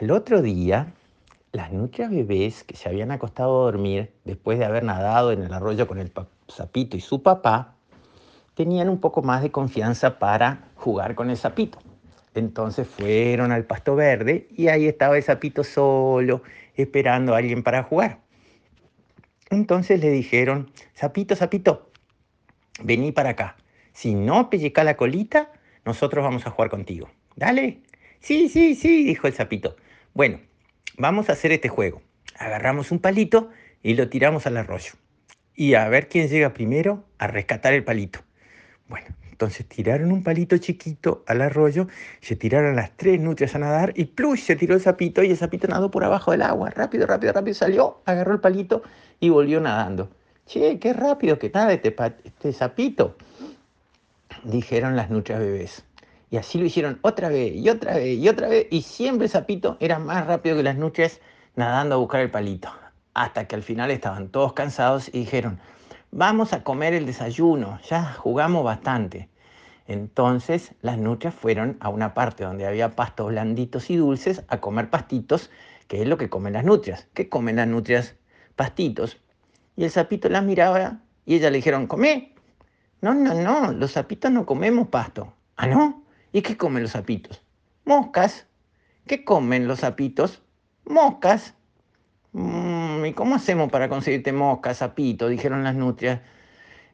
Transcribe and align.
Al 0.00 0.12
otro 0.12 0.42
día, 0.42 0.92
las 1.50 1.72
nutrias 1.72 2.08
bebés 2.08 2.62
que 2.62 2.76
se 2.76 2.88
habían 2.88 3.10
acostado 3.10 3.62
a 3.62 3.64
dormir 3.64 4.12
después 4.24 4.56
de 4.56 4.64
haber 4.64 4.84
nadado 4.84 5.32
en 5.32 5.42
el 5.42 5.52
arroyo 5.52 5.88
con 5.88 5.98
el 5.98 6.12
sapito 6.46 6.96
y 6.96 7.00
su 7.00 7.24
papá, 7.24 7.74
tenían 8.54 8.90
un 8.90 9.00
poco 9.00 9.22
más 9.22 9.42
de 9.42 9.50
confianza 9.50 10.20
para 10.20 10.68
jugar 10.76 11.16
con 11.16 11.30
el 11.30 11.36
sapito. 11.36 11.78
Entonces 12.36 12.86
fueron 12.86 13.50
al 13.50 13.64
pasto 13.64 13.96
verde 13.96 14.46
y 14.56 14.68
ahí 14.68 14.86
estaba 14.86 15.16
el 15.16 15.24
sapito 15.24 15.64
solo, 15.64 16.42
esperando 16.76 17.34
a 17.34 17.38
alguien 17.38 17.64
para 17.64 17.82
jugar. 17.82 18.20
Entonces 19.50 19.98
le 19.98 20.12
dijeron, 20.12 20.70
sapito, 20.94 21.34
sapito, 21.34 21.90
vení 22.84 23.10
para 23.10 23.30
acá. 23.30 23.56
Si 23.94 24.14
no 24.14 24.48
pelleca 24.48 24.84
la 24.84 24.96
colita, 24.96 25.50
nosotros 25.84 26.22
vamos 26.22 26.46
a 26.46 26.50
jugar 26.50 26.70
contigo. 26.70 27.10
Dale. 27.34 27.80
Sí, 28.20 28.48
sí, 28.48 28.76
sí, 28.76 29.04
dijo 29.04 29.26
el 29.26 29.32
sapito. 29.32 29.74
Bueno, 30.18 30.40
vamos 30.96 31.28
a 31.28 31.34
hacer 31.34 31.52
este 31.52 31.68
juego. 31.68 32.02
Agarramos 32.36 32.90
un 32.90 32.98
palito 32.98 33.50
y 33.84 33.94
lo 33.94 34.08
tiramos 34.08 34.48
al 34.48 34.56
arroyo. 34.56 34.94
Y 35.54 35.74
a 35.74 35.88
ver 35.88 36.08
quién 36.08 36.26
llega 36.26 36.52
primero 36.54 37.04
a 37.18 37.28
rescatar 37.28 37.72
el 37.72 37.84
palito. 37.84 38.18
Bueno, 38.88 39.06
entonces 39.30 39.64
tiraron 39.68 40.10
un 40.10 40.24
palito 40.24 40.58
chiquito 40.58 41.22
al 41.28 41.40
arroyo, 41.40 41.86
se 42.20 42.34
tiraron 42.34 42.74
las 42.74 42.96
tres 42.96 43.20
nutrias 43.20 43.54
a 43.54 43.60
nadar 43.60 43.92
y 43.94 44.06
¡plus! 44.06 44.40
se 44.40 44.56
tiró 44.56 44.74
el 44.74 44.80
sapito 44.80 45.22
y 45.22 45.30
el 45.30 45.36
sapito 45.36 45.68
nadó 45.68 45.88
por 45.88 46.02
abajo 46.02 46.32
del 46.32 46.42
agua. 46.42 46.70
Rápido, 46.70 47.06
rápido, 47.06 47.32
rápido 47.32 47.54
salió, 47.54 48.02
agarró 48.04 48.32
el 48.32 48.40
palito 48.40 48.82
y 49.20 49.28
volvió 49.28 49.60
nadando. 49.60 50.10
Che, 50.46 50.80
qué 50.80 50.94
rápido 50.94 51.38
que 51.38 51.48
nada 51.50 51.72
este, 51.72 51.94
este 52.24 52.52
sapito, 52.52 53.16
dijeron 54.42 54.96
las 54.96 55.10
nutrias 55.10 55.38
bebés. 55.38 55.84
Y 56.30 56.36
así 56.36 56.58
lo 56.58 56.66
hicieron 56.66 56.98
otra 57.02 57.28
vez 57.28 57.54
y 57.54 57.68
otra 57.68 57.94
vez 57.94 58.18
y 58.18 58.28
otra 58.28 58.48
vez. 58.48 58.66
Y 58.70 58.82
siempre 58.82 59.26
el 59.26 59.30
sapito 59.30 59.76
era 59.80 59.98
más 59.98 60.26
rápido 60.26 60.56
que 60.56 60.62
las 60.62 60.76
nutrias 60.76 61.20
nadando 61.56 61.94
a 61.94 61.98
buscar 61.98 62.20
el 62.20 62.30
palito. 62.30 62.70
Hasta 63.14 63.48
que 63.48 63.56
al 63.56 63.62
final 63.62 63.90
estaban 63.90 64.28
todos 64.28 64.52
cansados 64.52 65.08
y 65.08 65.20
dijeron, 65.20 65.58
vamos 66.10 66.52
a 66.52 66.62
comer 66.62 66.94
el 66.94 67.06
desayuno, 67.06 67.80
ya 67.88 68.12
jugamos 68.14 68.64
bastante. 68.64 69.28
Entonces 69.86 70.74
las 70.82 70.98
nutrias 70.98 71.34
fueron 71.34 71.78
a 71.80 71.88
una 71.88 72.12
parte 72.12 72.44
donde 72.44 72.66
había 72.66 72.94
pastos 72.94 73.28
blanditos 73.28 73.88
y 73.90 73.96
dulces 73.96 74.44
a 74.48 74.60
comer 74.60 74.90
pastitos, 74.90 75.50
que 75.88 76.02
es 76.02 76.08
lo 76.08 76.18
que 76.18 76.28
comen 76.28 76.52
las 76.52 76.64
nutrias. 76.64 77.08
¿Qué 77.14 77.28
comen 77.28 77.56
las 77.56 77.66
nutrias? 77.66 78.14
Pastitos. 78.54 79.18
Y 79.76 79.84
el 79.84 79.90
sapito 79.90 80.28
las 80.28 80.44
miraba 80.44 81.00
y 81.24 81.36
ellas 81.36 81.50
le 81.50 81.58
dijeron, 81.58 81.86
come. 81.86 82.34
No, 83.00 83.14
no, 83.14 83.32
no, 83.32 83.72
los 83.72 83.92
sapitos 83.92 84.30
no 84.30 84.44
comemos 84.44 84.88
pasto. 84.88 85.32
¿Ah, 85.56 85.66
no? 85.66 86.04
¿Y 86.32 86.42
qué 86.42 86.56
comen 86.56 86.82
los 86.82 86.92
sapitos? 86.92 87.42
Moscas. 87.84 88.46
¿Qué 89.06 89.24
comen 89.24 89.66
los 89.66 89.80
sapitos? 89.80 90.42
Moscas. 90.84 91.54
Mm, 92.32 93.06
¿Y 93.06 93.12
cómo 93.14 93.36
hacemos 93.36 93.70
para 93.70 93.88
conseguirte 93.88 94.32
moscas, 94.32 94.78
sapito? 94.78 95.28
Dijeron 95.28 95.64
las 95.64 95.74
nutrias. 95.74 96.20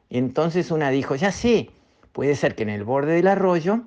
Y 0.09 0.17
entonces 0.17 0.71
una 0.71 0.89
dijo, 0.89 1.15
ya 1.15 1.31
sé, 1.31 1.69
puede 2.13 2.35
ser 2.35 2.55
que 2.55 2.63
en 2.63 2.69
el 2.69 2.83
borde 2.83 3.13
del 3.13 3.27
arroyo 3.27 3.83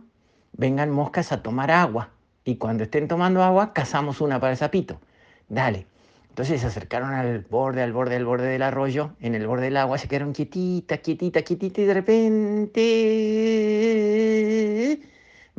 vengan 0.53 0.91
moscas 0.91 1.33
a 1.33 1.43
tomar 1.43 1.71
agua. 1.71 2.11
Y 2.45 2.57
cuando 2.57 2.85
estén 2.85 3.09
tomando 3.09 3.43
agua, 3.43 3.73
cazamos 3.73 4.21
una 4.21 4.39
para 4.41 4.53
el 4.53 4.59
sapito. 4.59 5.01
Dale. 5.49 5.87
Entonces 6.29 6.61
se 6.61 6.67
acercaron 6.67 7.15
al 7.15 7.41
borde, 7.41 7.83
al 7.83 7.93
borde, 7.93 8.17
al 8.17 8.25
borde 8.25 8.47
del 8.47 8.63
arroyo, 8.63 9.11
en 9.21 9.35
el 9.35 9.47
borde 9.47 9.65
del 9.65 9.77
agua, 9.77 9.99
se 9.99 10.07
quedaron 10.07 10.33
quietitas, 10.33 11.01
quietitas, 11.01 11.43
quietitas, 11.43 11.83
y 11.83 11.87
de 11.87 11.95
repente 11.95 12.79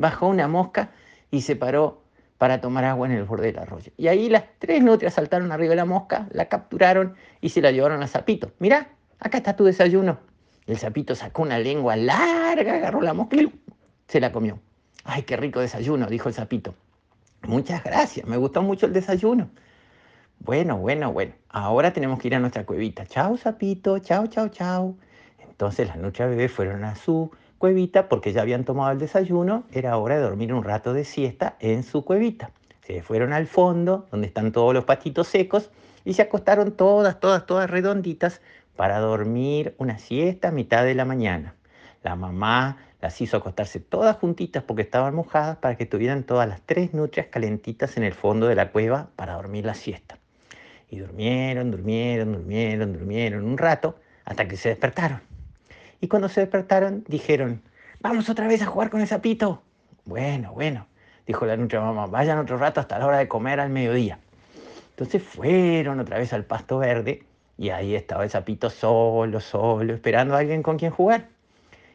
bajó 0.00 0.28
una 0.28 0.48
mosca 0.48 0.90
y 1.30 1.42
se 1.42 1.56
paró 1.56 2.02
para 2.38 2.62
tomar 2.62 2.86
agua 2.86 3.06
en 3.06 3.12
el 3.12 3.24
borde 3.24 3.48
del 3.48 3.58
arroyo. 3.58 3.92
Y 3.98 4.08
ahí 4.08 4.30
las 4.30 4.44
tres 4.58 4.82
nutrias 4.82 5.12
saltaron 5.12 5.52
arriba 5.52 5.70
de 5.70 5.76
la 5.76 5.84
mosca, 5.84 6.26
la 6.32 6.46
capturaron 6.46 7.14
y 7.42 7.50
se 7.50 7.60
la 7.60 7.70
llevaron 7.70 8.02
al 8.02 8.08
sapito. 8.08 8.50
Mirá, 8.58 8.88
acá 9.18 9.38
está 9.38 9.54
tu 9.54 9.64
desayuno. 9.64 10.18
El 10.66 10.78
sapito 10.78 11.14
sacó 11.14 11.42
una 11.42 11.58
lengua 11.58 11.96
larga, 11.96 12.76
agarró 12.76 13.02
la 13.02 13.12
mosca 13.12 13.36
y 13.36 13.52
se 14.08 14.20
la 14.20 14.32
comió. 14.32 14.58
Ay, 15.04 15.22
qué 15.24 15.36
rico 15.36 15.60
desayuno, 15.60 16.06
dijo 16.06 16.28
el 16.28 16.34
sapito. 16.34 16.74
Muchas 17.42 17.84
gracias, 17.84 18.26
me 18.26 18.38
gustó 18.38 18.62
mucho 18.62 18.86
el 18.86 18.94
desayuno. 18.94 19.50
Bueno, 20.38 20.78
bueno, 20.78 21.12
bueno, 21.12 21.34
ahora 21.50 21.92
tenemos 21.92 22.18
que 22.18 22.28
ir 22.28 22.34
a 22.34 22.38
nuestra 22.38 22.64
cuevita. 22.64 23.04
Chao, 23.04 23.36
sapito, 23.36 23.98
chao, 23.98 24.26
chao, 24.28 24.48
chao. 24.48 24.96
Entonces 25.38 25.88
las 25.88 25.98
nutrias 25.98 26.30
bebés 26.30 26.50
fueron 26.50 26.84
a 26.84 26.96
su 26.96 27.30
cuevita 27.60 28.08
porque 28.08 28.32
ya 28.32 28.40
habían 28.40 28.64
tomado 28.64 28.90
el 28.90 28.98
desayuno, 28.98 29.64
era 29.70 29.98
hora 29.98 30.16
de 30.16 30.22
dormir 30.22 30.54
un 30.54 30.64
rato 30.64 30.94
de 30.94 31.04
siesta 31.04 31.56
en 31.60 31.82
su 31.82 32.06
cuevita. 32.06 32.52
Se 32.80 33.02
fueron 33.02 33.34
al 33.34 33.46
fondo, 33.46 34.06
donde 34.10 34.28
están 34.28 34.50
todos 34.50 34.72
los 34.72 34.84
pastitos 34.84 35.28
secos, 35.28 35.70
y 36.06 36.14
se 36.14 36.22
acostaron 36.22 36.72
todas, 36.72 37.20
todas, 37.20 37.44
todas 37.44 37.68
redonditas 37.68 38.40
para 38.76 38.98
dormir 38.98 39.74
una 39.76 39.98
siesta 39.98 40.48
a 40.48 40.52
mitad 40.52 40.86
de 40.86 40.94
la 40.94 41.04
mañana. 41.04 41.54
La 42.02 42.16
mamá 42.16 42.78
las 43.02 43.20
hizo 43.20 43.36
acostarse 43.36 43.78
todas 43.78 44.16
juntitas 44.16 44.62
porque 44.62 44.80
estaban 44.80 45.14
mojadas 45.14 45.58
para 45.58 45.76
que 45.76 45.84
tuvieran 45.84 46.22
todas 46.22 46.48
las 46.48 46.62
tres 46.62 46.94
nutrias 46.94 47.26
calentitas 47.26 47.98
en 47.98 48.04
el 48.04 48.14
fondo 48.14 48.46
de 48.46 48.54
la 48.54 48.72
cueva 48.72 49.10
para 49.16 49.34
dormir 49.34 49.66
la 49.66 49.74
siesta. 49.74 50.16
Y 50.88 50.98
durmieron, 50.98 51.70
durmieron, 51.70 52.32
durmieron, 52.32 52.94
durmieron 52.94 53.44
un 53.44 53.58
rato 53.58 53.96
hasta 54.24 54.48
que 54.48 54.56
se 54.56 54.70
despertaron. 54.70 55.29
Y 56.00 56.08
cuando 56.08 56.28
se 56.28 56.40
despertaron, 56.40 57.04
dijeron, 57.08 57.62
vamos 58.00 58.28
otra 58.28 58.46
vez 58.46 58.62
a 58.62 58.66
jugar 58.66 58.90
con 58.90 59.00
el 59.00 59.06
sapito. 59.06 59.62
Bueno, 60.04 60.52
bueno, 60.52 60.86
dijo 61.26 61.44
la 61.46 61.56
nutria 61.56 61.80
mamá, 61.80 62.06
vayan 62.06 62.38
otro 62.38 62.56
rato 62.56 62.80
hasta 62.80 62.98
la 62.98 63.06
hora 63.06 63.18
de 63.18 63.28
comer 63.28 63.60
al 63.60 63.70
mediodía. 63.70 64.18
Entonces 64.90 65.22
fueron 65.22 66.00
otra 66.00 66.18
vez 66.18 66.32
al 66.32 66.44
pasto 66.44 66.78
verde 66.78 67.24
y 67.58 67.70
ahí 67.70 67.94
estaba 67.94 68.24
el 68.24 68.30
sapito 68.30 68.70
solo, 68.70 69.40
solo, 69.40 69.94
esperando 69.94 70.34
a 70.34 70.38
alguien 70.38 70.62
con 70.62 70.78
quien 70.78 70.90
jugar. 70.90 71.28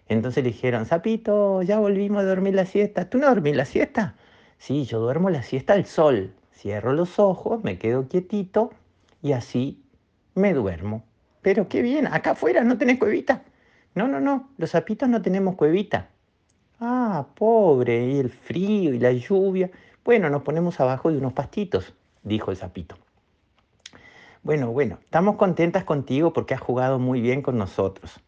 Entonces 0.08 0.44
le 0.44 0.52
dijeron, 0.52 0.86
sapito, 0.86 1.64
ya 1.64 1.80
volvimos 1.80 2.22
a 2.22 2.26
dormir 2.26 2.54
la 2.54 2.66
siesta. 2.66 3.10
¿Tú 3.10 3.18
no 3.18 3.28
dormís 3.28 3.56
la 3.56 3.66
siesta? 3.66 4.16
Sí, 4.60 4.86
yo 4.86 5.00
duermo 5.00 5.32
la 5.32 5.42
siesta 5.42 5.74
al 5.74 5.86
sol. 5.86 6.34
Cierro 6.54 6.94
los 6.94 7.20
ojos, 7.20 7.64
me 7.64 7.78
quedo 7.80 8.08
quietito 8.08 8.72
y 9.22 9.34
así 9.34 9.84
me 10.36 10.54
duermo. 10.54 11.04
Pero 11.42 11.68
qué 11.68 11.82
bien, 11.82 12.08
acá 12.08 12.32
afuera 12.32 12.64
no 12.64 12.78
tenés 12.78 13.00
cuevita. 13.00 13.44
No, 13.96 14.10
no, 14.10 14.20
no, 14.20 14.50
los 14.58 14.72
sapitos 14.72 15.08
no 15.08 15.22
tenemos 15.22 15.56
cuevita. 15.56 16.10
Ah, 16.82 17.28
pobre, 17.36 18.08
y 18.12 18.20
el 18.20 18.30
frío 18.30 18.94
y 18.94 19.00
la 19.00 19.14
lluvia. 19.14 19.72
Bueno, 20.04 20.30
nos 20.30 20.44
ponemos 20.44 20.80
abajo 20.82 21.10
de 21.10 21.18
unos 21.18 21.32
pastitos, 21.32 21.94
dijo 22.22 22.52
el 22.52 22.58
sapito. 22.58 22.98
Bueno, 24.44 24.72
bueno, 24.72 25.00
estamos 25.04 25.38
contentas 25.38 25.86
contigo 25.86 26.34
porque 26.34 26.54
has 26.54 26.60
jugado 26.60 27.00
muy 27.00 27.22
bien 27.22 27.42
con 27.42 27.58
nosotros 27.58 28.20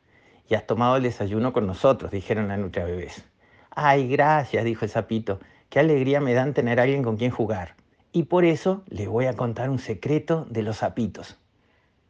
y 0.50 0.56
has 0.56 0.66
tomado 0.66 0.96
el 0.98 1.04
desayuno 1.04 1.52
con 1.52 1.68
nosotros, 1.68 2.12
dijeron 2.12 2.48
las 2.48 2.60
nutria 2.60 2.86
bebés. 2.86 3.26
Ay, 3.70 4.08
gracias, 4.08 4.64
dijo 4.64 4.86
el 4.86 4.92
sapito. 4.92 5.40
Qué 5.70 5.80
alegría 5.80 6.22
me 6.22 6.34
dan 6.34 6.54
tener 6.54 6.80
a 6.80 6.84
alguien 6.84 7.04
con 7.04 7.18
quien 7.18 7.32
jugar. 7.32 7.76
Y 8.14 8.24
por 8.24 8.46
eso 8.46 8.84
les 8.88 9.08
voy 9.08 9.26
a 9.26 9.34
contar 9.34 9.70
un 9.70 9.80
secreto 9.80 10.48
de 10.50 10.64
los 10.64 10.78
sapitos. 10.78 11.38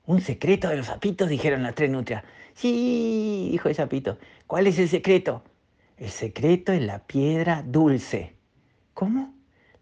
¿Un 0.05 0.21
secreto 0.21 0.69
de 0.69 0.77
los 0.77 0.85
sapitos? 0.85 1.27
dijeron 1.27 1.63
las 1.63 1.75
tres 1.75 1.89
nutrias. 1.89 2.23
Sí, 2.57 3.49
dijo 3.51 3.69
el 3.69 3.75
sapito. 3.75 4.17
¿Cuál 4.47 4.65
es 4.65 4.79
el 4.79 4.89
secreto? 4.89 5.43
El 5.95 6.09
secreto 6.09 6.73
es 6.73 6.81
la 6.81 7.05
piedra 7.05 7.63
dulce. 7.63 8.33
¿Cómo? 8.95 9.31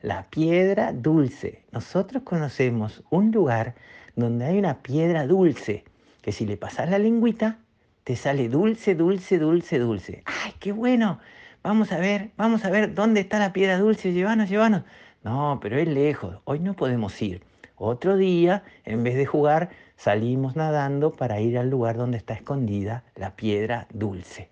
La 0.01 0.29
piedra 0.29 0.91
dulce. 0.91 1.63
Nosotros 1.71 2.23
conocemos 2.23 3.01
un 3.09 3.31
lugar 3.31 3.75
donde 4.17 4.43
hay 4.43 4.59
una 4.59 4.81
piedra 4.83 5.25
dulce, 5.25 5.85
que 6.21 6.33
si 6.33 6.45
le 6.45 6.57
pasas 6.57 6.89
la 6.89 6.99
lengüita, 6.99 7.59
te 8.03 8.17
sale 8.17 8.49
dulce, 8.49 8.93
dulce, 8.93 9.39
dulce, 9.39 9.79
dulce. 9.79 10.23
¡Ay, 10.25 10.51
qué 10.59 10.73
bueno! 10.73 11.21
Vamos 11.63 11.93
a 11.93 11.97
ver, 11.97 12.31
vamos 12.35 12.65
a 12.65 12.69
ver 12.69 12.93
dónde 12.93 13.21
está 13.21 13.39
la 13.39 13.53
piedra 13.53 13.79
dulce. 13.79 14.11
Llévanos, 14.11 14.49
llévanos. 14.49 14.83
No, 15.23 15.59
pero 15.61 15.77
es 15.79 15.87
lejos. 15.87 16.39
Hoy 16.43 16.59
no 16.59 16.73
podemos 16.73 17.21
ir. 17.21 17.41
Otro 17.77 18.17
día, 18.17 18.63
en 18.85 19.03
vez 19.03 19.15
de 19.15 19.25
jugar, 19.25 19.69
salimos 19.97 20.55
nadando 20.55 21.15
para 21.15 21.39
ir 21.41 21.57
al 21.57 21.69
lugar 21.69 21.97
donde 21.97 22.17
está 22.17 22.33
escondida 22.33 23.03
la 23.15 23.35
piedra 23.35 23.87
dulce. 23.93 24.49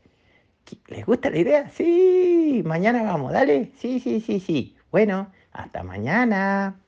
¿Les 0.87 1.05
gusta 1.05 1.29
la 1.29 1.37
idea? 1.39 1.69
Sí, 1.69 2.61
mañana 2.65 3.03
vamos, 3.03 3.31
dale. 3.33 3.71
Sí, 3.77 3.99
sí, 3.99 4.21
sí, 4.21 4.39
sí. 4.39 4.75
Bueno, 4.91 5.31
hasta 5.51 5.83
mañana. 5.83 6.82